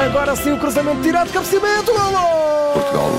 Agora 0.00 0.34
sim 0.34 0.52
o 0.52 0.58
cruzamento 0.58 1.02
direto, 1.02 1.30
cabeceamento, 1.30 1.92
golo! 1.92 2.72
Portugal 2.72 3.10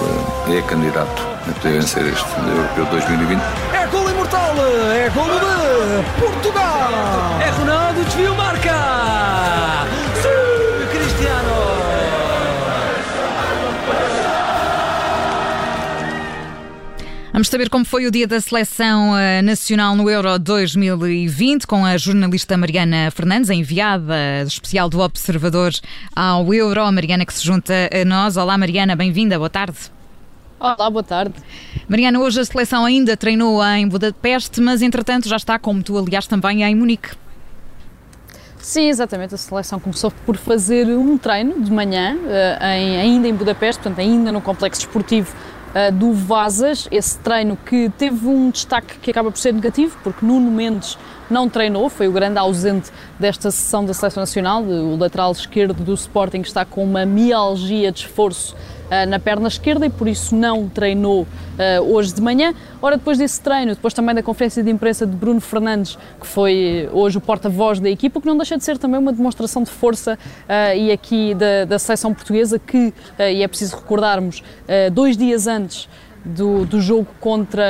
eh, 0.48 0.58
é 0.58 0.62
candidato 0.64 1.22
a 1.48 1.54
poder 1.54 1.74
vencer 1.74 2.06
este 2.08 2.26
Europeu 2.40 2.86
2020. 2.88 3.40
É 3.74 3.86
golo 3.86 4.10
imortal, 4.10 4.56
é 4.92 5.10
golo 5.12 5.40
de 5.40 6.20
Portugal! 6.20 6.92
É 7.40 7.50
Ronaldo, 7.52 8.04
desvio, 8.04 8.36
marca! 8.36 9.11
Vamos 17.42 17.50
saber 17.50 17.72
como 17.72 17.84
foi 17.84 18.06
o 18.06 18.12
dia 18.12 18.28
da 18.28 18.40
seleção 18.40 19.18
eh, 19.18 19.42
nacional 19.42 19.96
no 19.96 20.08
Euro 20.08 20.38
2020 20.38 21.66
com 21.66 21.84
a 21.84 21.98
jornalista 21.98 22.56
Mariana 22.56 23.10
Fernandes, 23.10 23.50
a 23.50 23.56
enviada 23.56 24.44
especial 24.46 24.88
do 24.88 25.00
Observador 25.00 25.72
ao 26.16 26.54
Euro. 26.54 26.84
A 26.84 26.92
Mariana 26.92 27.26
que 27.26 27.34
se 27.34 27.44
junta 27.44 27.74
a 27.92 28.06
nós. 28.06 28.38
Olá, 28.38 28.60
Mariana, 28.60 28.96
bem-vinda, 28.96 29.40
boa 29.40 29.50
tarde. 29.50 29.76
Olá, 30.60 30.88
boa 30.88 31.02
tarde. 31.02 31.34
Mariana, 31.90 32.20
hoje 32.20 32.42
a 32.42 32.46
seleção 32.46 32.86
ainda 32.86 33.18
treinou 33.18 33.66
em 33.66 33.88
Budapeste, 33.88 34.62
mas 34.62 34.84
entretanto 34.84 35.28
já 35.28 35.38
está, 35.38 35.58
como 35.58 35.82
tu, 35.82 35.98
aliás, 35.98 36.28
também 36.28 36.62
em 36.62 36.76
Munique. 36.76 37.10
Sim, 38.60 38.88
exatamente. 38.88 39.34
A 39.34 39.38
seleção 39.40 39.80
começou 39.80 40.12
por 40.28 40.38
fazer 40.38 40.86
um 40.86 41.18
treino 41.18 41.60
de 41.60 41.72
manhã, 41.72 42.16
eh, 42.30 43.00
ainda 43.02 43.28
em 43.28 43.34
Budapeste, 43.34 43.82
portanto, 43.82 43.98
ainda 43.98 44.32
no 44.32 44.42
complexo 44.42 44.82
esportivo 44.82 45.36
uh, 45.72 45.92
do 45.92 46.14
Vazas, 46.14 46.88
esse 46.92 47.18
treino 47.20 47.58
que 47.58 47.90
teve 47.98 48.28
um 48.28 48.50
destaque 48.50 48.98
que 49.00 49.12
acaba 49.12 49.32
por 49.32 49.38
ser 49.38 49.54
negativo, 49.54 49.98
porque 50.04 50.26
Nuno 50.26 50.52
Mendes 50.52 50.98
não 51.30 51.48
treinou, 51.50 51.90
foi 51.90 52.08
o 52.08 52.12
grande 52.12 52.38
ausente 52.38 52.92
desta 53.20 53.52
sessão 53.52 53.86
da 53.86 53.94
Seleção 53.94 54.22
Nacional, 54.22 54.64
o 54.64 54.98
lateral 54.98 55.32
esquerdo 55.32 55.74
do 55.74 55.94
Sporting 55.94 56.42
está 56.42 56.66
com 56.66 56.84
uma 56.84 57.06
mialgia 57.06 57.92
de 57.92 58.02
esforço 58.02 58.56
na 59.08 59.20
perna 59.20 59.48
esquerda 59.48 59.86
e 59.86 59.90
por 59.90 60.08
isso 60.08 60.36
não 60.36 60.68
treinou 60.68 61.22
uh, 61.22 61.28
hoje 61.94 62.14
de 62.14 62.22
manhã. 62.22 62.54
Ora, 62.82 62.98
depois 62.98 63.18
desse 63.18 63.40
treino, 63.40 63.74
depois 63.74 63.94
também 63.94 64.14
da 64.14 64.22
conferência 64.22 64.62
de 64.62 64.70
imprensa 64.70 65.06
de 65.06 65.16
Bruno 65.16 65.40
Fernandes, 65.40 65.98
que 66.20 66.28
foi 66.28 66.90
hoje 66.92 67.18
o 67.18 67.22
porta-voz 67.22 67.80
da 67.80 67.90
equipa, 67.90 68.20
que 68.20 68.28
não 68.28 68.36
deixa 68.36 68.58
de 68.58 68.64
ser 68.64 68.78
também 68.78 69.00
uma 69.00 69.14
demonstração 69.14 69.64
de 69.64 69.70
força 69.70 70.18
e 70.76 70.92
aqui 70.92 71.34
da, 71.34 71.66
da 71.66 71.80
seleção 71.80 72.14
portuguesa, 72.14 72.60
que, 72.60 72.94
e 73.20 73.44
é 73.44 73.48
preciso 73.48 73.76
recordarmos, 73.78 74.44
dois 74.92 75.16
dias 75.16 75.48
antes 75.48 75.88
do, 76.24 76.66
do 76.66 76.80
jogo 76.80 77.08
contra 77.20 77.64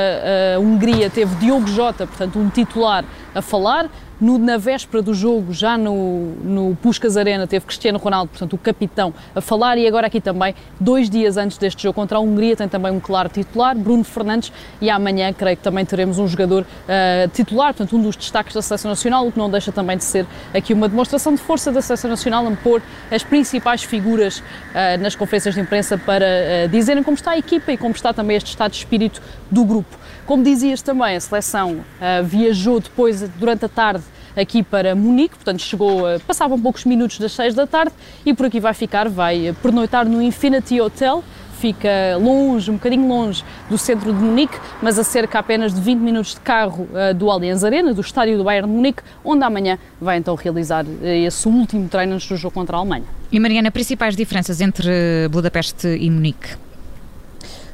a 0.56 0.60
Hungria 0.60 1.08
teve 1.08 1.34
Diogo 1.36 1.66
Jota, 1.66 2.06
portanto 2.06 2.38
um 2.38 2.48
titular, 2.48 3.04
a 3.34 3.42
falar. 3.42 3.90
No, 4.22 4.38
na 4.38 4.56
véspera 4.56 5.02
do 5.02 5.12
jogo, 5.12 5.52
já 5.52 5.76
no, 5.76 6.36
no 6.44 6.76
Puskas 6.76 7.16
Arena, 7.16 7.44
teve 7.44 7.66
Cristiano 7.66 7.98
Ronaldo, 7.98 8.28
portanto 8.28 8.52
o 8.52 8.58
capitão, 8.58 9.12
a 9.34 9.40
falar 9.40 9.76
e 9.78 9.84
agora 9.84 10.06
aqui 10.06 10.20
também, 10.20 10.54
dois 10.78 11.10
dias 11.10 11.36
antes 11.36 11.58
deste 11.58 11.82
jogo 11.82 11.94
contra 11.94 12.18
a 12.18 12.20
Hungria, 12.20 12.54
tem 12.54 12.68
também 12.68 12.92
um 12.92 13.00
claro 13.00 13.28
titular, 13.28 13.76
Bruno 13.76 14.04
Fernandes, 14.04 14.52
e 14.80 14.88
amanhã 14.88 15.32
creio 15.32 15.56
que 15.56 15.62
também 15.64 15.84
teremos 15.84 16.20
um 16.20 16.28
jogador 16.28 16.62
uh, 16.62 17.28
titular, 17.30 17.74
portanto 17.74 17.96
um 17.96 18.02
dos 18.02 18.14
destaques 18.14 18.54
da 18.54 18.62
Seleção 18.62 18.92
Nacional, 18.92 19.26
o 19.26 19.32
que 19.32 19.38
não 19.40 19.50
deixa 19.50 19.72
também 19.72 19.96
de 19.96 20.04
ser 20.04 20.24
aqui 20.54 20.72
uma 20.72 20.88
demonstração 20.88 21.34
de 21.34 21.40
força 21.40 21.72
da 21.72 21.82
Seleção 21.82 22.08
Nacional 22.08 22.46
a 22.46 22.50
pôr 22.52 22.80
as 23.10 23.24
principais 23.24 23.82
figuras 23.82 24.38
uh, 24.38 25.02
nas 25.02 25.16
conferências 25.16 25.56
de 25.56 25.60
imprensa 25.60 25.98
para 25.98 26.26
uh, 26.26 26.68
dizerem 26.68 27.02
como 27.02 27.16
está 27.16 27.32
a 27.32 27.38
equipa 27.38 27.72
e 27.72 27.76
como 27.76 27.92
está 27.92 28.12
também 28.12 28.36
este 28.36 28.50
estado 28.50 28.70
de 28.70 28.76
espírito 28.76 29.20
do 29.50 29.64
grupo. 29.64 29.98
Como 30.26 30.44
dizias 30.44 30.80
também, 30.80 31.16
a 31.16 31.20
seleção 31.20 31.80
viajou 32.24 32.78
depois, 32.78 33.28
durante 33.40 33.64
a 33.64 33.68
tarde, 33.68 34.04
aqui 34.36 34.62
para 34.62 34.94
Munique, 34.94 35.36
portanto 35.36 35.60
chegou, 35.60 36.02
uh, 36.02 36.20
passavam 36.20 36.60
poucos 36.60 36.84
minutos 36.84 37.18
das 37.18 37.32
6 37.32 37.54
da 37.54 37.66
tarde 37.66 37.92
e 38.24 38.34
por 38.34 38.46
aqui 38.46 38.60
vai 38.60 38.74
ficar, 38.74 39.08
vai 39.08 39.50
uh, 39.50 39.54
pernoitar 39.54 40.08
no 40.08 40.22
Infinity 40.22 40.80
Hotel, 40.80 41.22
fica 41.58 41.88
longe, 42.20 42.70
um 42.70 42.74
bocadinho 42.74 43.06
longe 43.06 43.44
do 43.70 43.78
centro 43.78 44.12
de 44.12 44.18
Munique, 44.18 44.58
mas 44.82 44.98
a 44.98 45.04
cerca 45.04 45.38
apenas 45.38 45.72
de 45.72 45.80
20 45.80 46.00
minutos 46.00 46.34
de 46.34 46.40
carro 46.40 46.88
uh, 46.90 47.14
do 47.14 47.30
Allianz 47.30 47.62
Arena, 47.62 47.94
do 47.94 48.00
estádio 48.00 48.36
do 48.36 48.44
Bayern 48.44 48.68
de 48.68 48.74
Munique, 48.74 49.02
onde 49.24 49.44
amanhã 49.44 49.78
vai 50.00 50.18
então 50.18 50.34
realizar 50.34 50.84
esse 51.02 51.46
último 51.46 51.88
treino 51.88 52.14
antes 52.14 52.28
do 52.28 52.36
jogo 52.36 52.54
contra 52.54 52.76
a 52.76 52.80
Alemanha. 52.80 53.04
E 53.30 53.38
Mariana, 53.38 53.70
principais 53.70 54.16
diferenças 54.16 54.60
entre 54.60 55.28
Budapeste 55.30 55.86
e 55.88 56.10
Munique? 56.10 56.71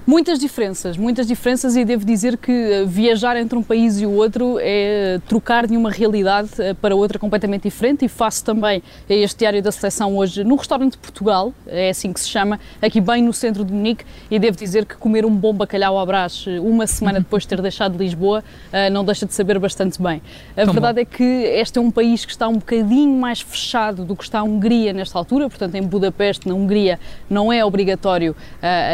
Muitas 0.09 0.39
diferenças, 0.39 0.97
muitas 0.97 1.27
diferenças 1.27 1.77
e 1.77 1.85
devo 1.85 2.03
dizer 2.03 2.39
que 2.39 2.51
eh, 2.51 2.85
viajar 2.87 3.37
entre 3.37 3.59
um 3.59 3.63
país 3.63 4.01
e 4.01 4.07
o 4.07 4.13
outro 4.13 4.57
é 4.59 5.21
trocar 5.29 5.67
de 5.67 5.77
uma 5.77 5.91
realidade 5.91 6.49
eh, 6.59 6.73
para 6.73 6.97
outra 6.97 7.19
completamente 7.19 7.65
diferente 7.65 8.07
e 8.07 8.09
faço 8.09 8.43
também 8.43 8.83
este 9.07 9.41
diário 9.41 9.63
da 9.63 9.71
seleção 9.71 10.17
hoje 10.17 10.43
no 10.45 10.57
restaurante 10.57 10.93
de 10.93 10.99
Portugal, 10.99 11.53
é 11.67 11.91
assim 11.91 12.11
que 12.11 12.21
se 12.21 12.29
chama, 12.31 12.59
aqui 12.81 13.03
bem 13.03 13.23
no 13.23 13.35
centro 13.35 13.63
de 13.67 13.71
Munique 13.71 14.03
e 14.31 14.39
devo 14.39 14.57
dizer 14.57 14.87
que 14.87 14.97
comer 14.97 15.27
um 15.27 15.37
bom 15.37 15.53
bacalhau 15.53 15.99
à 15.99 16.07
brás 16.07 16.47
eh, 16.49 16.59
uma 16.59 16.87
semana 16.87 17.19
depois 17.19 17.43
de 17.43 17.51
ter 17.51 17.61
deixado 17.61 17.99
Lisboa 17.99 18.43
não 18.91 19.05
deixa 19.05 19.27
de 19.27 19.35
saber 19.35 19.59
bastante 19.59 20.01
bem. 20.01 20.23
A 20.57 20.65
Tão 20.65 20.73
verdade 20.73 20.95
bom. 20.95 21.03
é 21.03 21.05
que 21.05 21.23
este 21.23 21.79
é 21.79 21.83
um 21.83 21.91
país 21.91 22.25
que 22.25 22.31
está 22.33 22.49
um 22.49 22.55
bocadinho 22.55 23.15
mais 23.15 23.43
fechado 23.43 24.07
do 24.07 24.17
que 24.17 24.25
está 24.25 24.39
a 24.39 24.43
Hungria 24.43 24.95
nesta 24.95 25.19
altura, 25.19 25.51
portanto 25.51 25.75
em 25.75 25.83
Budapeste, 25.83 26.49
na 26.49 26.55
Hungria, 26.55 26.99
não 27.29 27.53
é 27.53 27.63
obrigatório 27.63 28.35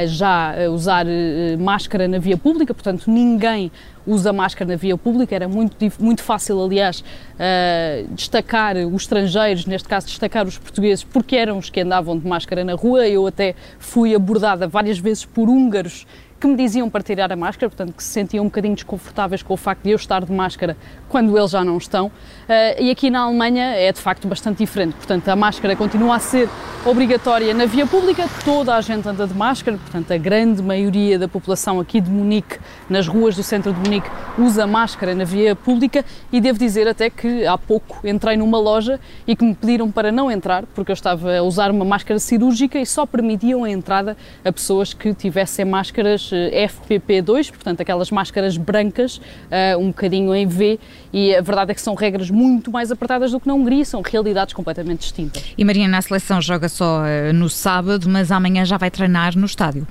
já 0.07 0.55
usar 0.73 1.04
usar 1.05 1.59
uh, 1.59 1.63
máscara 1.63 2.09
na 2.09 2.19
via 2.19 2.37
pública, 2.37 2.75
portanto 2.75 3.11
ninguém 3.11 3.71
usa 4.07 4.33
máscara 4.33 4.71
na 4.71 4.77
via 4.77 4.97
pública. 4.97 5.35
Era 5.35 5.49
muito, 5.49 5.77
muito 5.99 6.23
fácil, 6.23 6.63
aliás, 6.63 7.01
uh, 7.01 8.15
destacar 8.15 8.77
os 8.77 9.03
estrangeiros, 9.03 9.67
neste 9.67 9.89
caso 9.89 10.07
destacar 10.07 10.47
os 10.47 10.59
portugueses, 10.59 11.05
porque 11.05 11.37
eram 11.37 11.59
os 11.59 11.71
que 11.71 11.81
andavam 11.81 12.19
de 12.19 12.27
máscara 12.27 12.65
na 12.65 12.75
rua. 12.75 13.07
Eu 13.07 13.27
até 13.27 13.55
fui 13.79 14.15
abordada 14.15 14.67
várias 14.67 14.99
vezes 14.99 15.25
por 15.25 15.49
húngaros 15.49 16.07
que 16.45 16.49
me 16.49 16.57
diziam 16.57 16.91
para 16.91 17.03
tirar 17.03 17.33
a 17.33 17.37
máscara, 17.37 17.71
portanto, 17.71 17.95
que 17.95 18.05
se 18.05 18.11
sentiam 18.11 18.45
um 18.45 18.49
bocadinho 18.49 18.75
desconfortáveis 18.75 19.43
com 19.43 19.55
o 19.55 19.57
facto 19.57 19.83
de 19.83 19.93
eu 19.93 19.97
estar 19.97 20.23
de 20.23 20.31
máscara 20.31 20.77
quando 21.09 21.39
eles 21.39 21.53
já 21.53 21.65
não 21.65 21.79
estão. 21.79 22.09
Uh, 22.09 22.83
e 22.83 22.91
aqui 22.91 23.09
na 23.09 23.21
Alemanha 23.21 23.65
é 23.65 23.91
de 23.91 23.99
facto 23.99 24.29
bastante 24.29 24.59
diferente, 24.59 24.93
portanto, 24.93 25.27
a 25.27 25.35
máscara 25.35 25.75
continua 25.75 26.17
a 26.17 26.19
ser 26.19 26.51
obrigatória 26.85 27.55
na 27.55 27.65
via 27.65 27.87
pública, 27.87 28.29
toda 28.45 28.77
a 28.77 28.81
gente 28.83 29.09
anda 29.09 29.27
de 29.27 29.33
máscara, 29.33 29.79
portanto, 29.79 30.13
a 30.13 30.19
grande 30.19 30.63
maioria 30.63 31.19
da 31.19 31.27
população 31.27 31.81
aqui 31.81 31.99
de 31.99 32.11
Munique, 32.11 32.59
nas 32.91 33.09
ruas 33.09 33.35
do 33.35 33.43
centro 33.43 33.73
de 33.73 33.81
Munique, 33.81 34.11
usa 34.39 34.67
máscara 34.67 35.15
na 35.15 35.25
via 35.25 35.57
pública 35.57 36.05
e 36.31 36.43
devo 36.43 36.59
dizer 36.59 36.87
até 36.87 37.09
que 37.09 37.47
há 37.47 37.57
pouco 37.57 38.07
entrei 38.07 38.37
numa 38.37 38.59
loja 38.59 39.01
e 39.27 39.35
que 39.35 39.43
me 39.43 39.55
pediram 39.55 39.91
para 39.91 40.13
não 40.13 40.31
entrar, 40.31 40.67
porque 40.75 40.91
eu 40.91 40.95
estava 40.95 41.35
a 41.35 41.43
usar 41.43 41.71
uma 41.71 41.87
máscara 41.87 42.19
cirúrgica 42.19 42.79
e 42.79 42.85
só 42.85 43.07
permitiam 43.07 43.65
a 43.65 43.71
entrada 43.71 44.15
a 44.45 44.53
pessoas 44.53 44.93
que 44.93 45.15
tivessem 45.15 45.65
máscaras 45.65 46.34
FPP2, 46.37 47.51
portanto 47.51 47.81
aquelas 47.81 48.11
máscaras 48.11 48.57
brancas, 48.57 49.17
uh, 49.17 49.79
um 49.79 49.89
bocadinho 49.89 50.35
em 50.35 50.47
V, 50.47 50.79
e 51.13 51.35
a 51.35 51.41
verdade 51.41 51.73
é 51.73 51.75
que 51.75 51.81
são 51.81 51.95
regras 51.95 52.31
muito 52.31 52.71
mais 52.71 52.91
apertadas 52.91 53.33
do 53.33 53.41
que 53.41 53.47
na 53.47 53.55
Hungria, 53.55 53.85
são 53.85 54.03
realidades 54.03 54.55
completamente 54.55 55.01
distintas. 55.01 55.43
E 55.57 55.65
Mariana, 55.65 55.99
a 55.99 56.03
seleção 56.03 56.41
joga 56.41 56.69
só 56.69 57.01
uh, 57.01 57.33
no 57.33 57.49
sábado, 57.49 58.09
mas 58.09 58.31
amanhã 58.31 58.65
já 58.65 58.77
vai 58.77 58.91
treinar 58.91 59.37
no 59.37 59.47
estádio. 59.47 59.87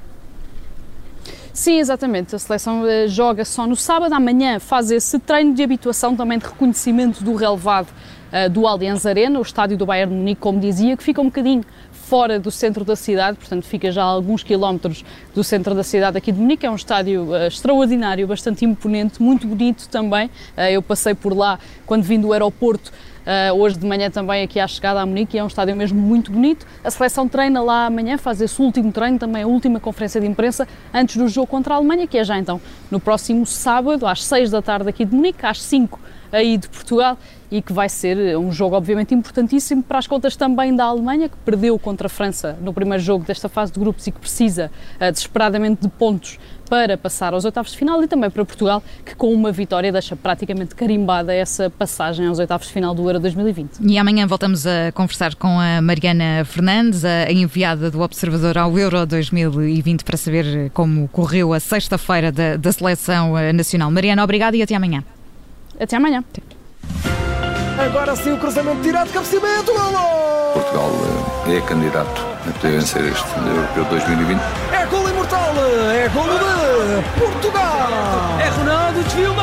Sim, 1.54 1.80
exatamente. 1.80 2.36
A 2.36 2.40
seleção 2.40 2.82
uh, 2.82 3.08
joga 3.08 3.46
só 3.46 3.68
no 3.68 3.76
sábado. 3.76 4.14
Amanhã 4.14 4.60
faz 4.60 4.90
esse 4.90 5.20
treino 5.20 5.54
de 5.54 5.62
habituação, 5.62 6.16
também 6.16 6.40
de 6.40 6.46
reconhecimento 6.46 7.24
do 7.24 7.36
relevado 7.36 7.90
uh, 8.34 8.50
do 8.50 8.66
Allianz 8.68 9.06
Arena, 9.06 9.38
o 9.40 9.42
estádio 9.42 9.78
do 9.78 9.86
Bayern 9.86 10.12
de 10.12 10.18
Munique, 10.18 10.42
como 10.42 10.60
dizia, 10.60 10.98
que 10.98 11.04
fica 11.04 11.22
um 11.22 11.26
bocadinho 11.26 11.64
fora 11.92 12.40
do 12.40 12.52
centro 12.52 12.84
da 12.84 12.96
cidade, 12.96 13.38
portanto 13.38 13.66
fica 13.66 13.92
já 13.92 14.04
a 14.04 14.06
alguns 14.06 14.44
quilómetros 14.44 15.06
do 15.34 15.44
centro 15.44 15.74
da 15.74 15.84
cidade 15.84 16.18
aqui 16.18 16.32
de 16.32 16.40
Munique. 16.40 16.66
É 16.66 16.70
um 16.70 16.76
estádio 16.76 17.30
uh, 17.32 17.48
extraordinário, 17.48 18.28
bastante 18.28 18.66
imponente, 18.66 19.22
muito 19.22 19.48
bonito 19.48 19.88
também. 19.90 20.28
Uh, 20.58 20.62
eu 20.72 20.82
passei 20.82 21.14
por 21.14 21.36
lá 21.36 21.60
quando 21.86 22.04
vim 22.04 22.20
do 22.20 22.34
aeroporto. 22.34 22.92
Uh, 23.24 23.56
hoje 23.58 23.80
de 23.80 23.86
manhã 23.88 24.12
também 24.12 24.44
aqui 24.44 24.60
à 24.60 24.68
chegada 24.68 25.00
a 25.00 25.06
Munique, 25.06 25.38
é 25.38 25.44
um 25.44 25.48
estádio 25.48 25.76
mesmo 25.76 26.00
muito 26.00 26.30
bonito. 26.30 26.68
A 26.84 26.92
seleção 26.92 27.26
treina 27.26 27.62
lá 27.62 27.86
amanhã, 27.86 28.18
faz 28.18 28.42
esse 28.42 28.62
último 28.62 28.92
treino, 28.92 29.18
também 29.18 29.44
a 29.44 29.48
última 29.48 29.80
conferência 29.80 30.20
de 30.20 30.28
imprensa 30.28 30.68
antes 30.94 31.16
do 31.16 31.30
jogo 31.30 31.48
contra 31.48 31.74
a 31.74 31.78
Alemanha, 31.78 32.06
que 32.06 32.18
é 32.18 32.24
já 32.24 32.38
então 32.38 32.60
no 32.92 33.00
próximo 33.00 33.46
sábado, 33.46 34.06
às 34.06 34.26
6 34.26 34.52
da 34.52 34.62
tarde 34.62 34.90
aqui 34.90 35.06
de 35.06 35.16
Munique, 35.16 35.46
às 35.46 35.62
5 35.62 36.03
aí 36.34 36.58
de 36.58 36.68
Portugal 36.68 37.18
e 37.52 37.62
que 37.62 37.72
vai 37.72 37.88
ser 37.88 38.36
um 38.36 38.52
jogo 38.52 38.76
obviamente 38.76 39.14
importantíssimo 39.14 39.84
para 39.84 40.00
as 40.00 40.08
contas 40.08 40.36
também 40.36 40.76
da 40.76 40.86
Alemanha, 40.86 41.30
que 41.30 41.38
perdeu 41.46 41.78
contra 41.78 42.08
a 42.08 42.10
França 42.10 42.58
no 42.60 42.74
primeiro 42.74 43.02
jogo 43.02 43.24
desta 43.24 43.48
fase 43.48 43.72
de 43.72 43.80
grupos 43.80 44.08
e 44.08 44.12
que 44.12 44.20
precisa 44.20 44.72
uh, 44.96 45.12
desesperadamente 45.12 45.84
de 45.84 45.88
pontos 45.88 46.40
para 46.68 46.98
passar 46.98 47.36
aos 47.36 47.46
oitavos 47.46 47.72
de 47.72 47.78
final 47.78 48.02
e 48.04 48.08
também 48.08 48.32
para 48.32 48.44
Portugal, 48.44 48.82
que 49.06 49.14
com 49.14 49.32
uma 49.32 49.52
vitória 49.52 49.92
deixa 49.92 50.16
praticamente 50.16 50.74
carimbada 50.74 51.32
essa 51.32 51.70
passagem 51.70 52.26
aos 52.26 52.40
oitavos 52.40 52.66
de 52.66 52.74
final 52.74 52.96
do 52.96 53.08
Euro 53.08 53.20
2020. 53.20 53.78
E 53.82 53.98
amanhã 54.00 54.26
voltamos 54.26 54.66
a 54.66 54.92
conversar 54.92 55.36
com 55.36 55.60
a 55.60 55.80
Mariana 55.80 56.44
Fernandes, 56.46 57.06
a 57.06 57.32
enviada 57.32 57.92
do 57.92 58.02
Observador 58.02 58.58
ao 58.58 58.80
Euro 58.80 59.06
2020, 59.06 60.04
para 60.04 60.18
saber 60.18 60.72
como 60.72 61.08
correu 61.10 61.54
a 61.54 61.60
sexta-feira 61.60 62.32
da, 62.32 62.58
da 62.58 62.72
Seleção 62.72 63.38
eh, 63.38 63.54
Nacional. 63.54 63.92
Mariana, 63.92 64.24
obrigada 64.24 64.58
e 64.58 64.64
até 64.64 64.74
amanhã. 64.74 65.04
Até 65.80 65.98
amanhã. 65.98 66.24
Agora 67.80 68.16
sim 68.16 68.32
o 68.32 68.38
cruzamento 68.38 68.82
direto, 68.82 69.12
cabeceamento, 69.12 69.74
golo! 69.74 70.54
Portugal 70.54 70.92
é 71.48 71.62
candidato 71.62 72.22
a 72.48 72.52
poder 72.52 72.80
vencer 72.80 73.04
este 73.04 73.26
Europeu 73.38 73.86
2020. 73.86 74.40
É 74.72 74.86
gol 74.86 75.10
imortal, 75.10 75.54
é 75.92 76.08
gol 76.10 76.24
de 76.24 77.20
Portugal. 77.20 77.90
É 78.40 78.50
Ronaldo, 78.50 79.04
desvio, 79.04 79.34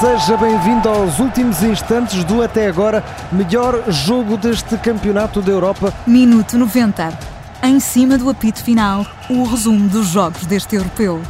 Seja 0.00 0.36
bem-vindo 0.36 0.86
aos 0.90 1.18
últimos 1.18 1.62
instantes 1.62 2.22
do 2.24 2.42
até 2.42 2.66
agora 2.66 3.02
melhor 3.32 3.90
jogo 3.90 4.36
deste 4.36 4.76
Campeonato 4.76 5.40
da 5.40 5.50
Europa. 5.50 5.90
Minuto 6.06 6.58
90. 6.58 7.18
Em 7.62 7.80
cima 7.80 8.18
do 8.18 8.28
apito 8.28 8.62
final, 8.62 9.06
o 9.30 9.44
resumo 9.44 9.88
dos 9.88 10.08
jogos 10.08 10.44
deste 10.44 10.76
europeu. 10.76 11.22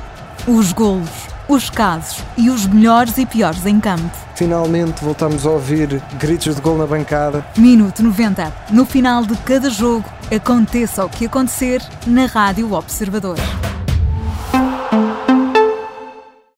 Os 0.48 0.72
golos, 0.72 1.08
os 1.48 1.70
casos 1.70 2.18
e 2.36 2.50
os 2.50 2.66
melhores 2.66 3.16
e 3.18 3.24
piores 3.24 3.64
em 3.66 3.78
campo. 3.78 4.10
Finalmente 4.34 5.04
voltamos 5.04 5.46
a 5.46 5.50
ouvir 5.50 6.02
gritos 6.18 6.56
de 6.56 6.60
gol 6.60 6.76
na 6.76 6.86
bancada. 6.88 7.46
Minuto 7.56 8.02
90. 8.02 8.52
No 8.70 8.84
final 8.84 9.24
de 9.24 9.36
cada 9.38 9.70
jogo, 9.70 10.04
aconteça 10.34 11.04
o 11.04 11.08
que 11.08 11.26
acontecer, 11.26 11.80
na 12.04 12.26
Rádio 12.26 12.72
Observador. 12.72 13.36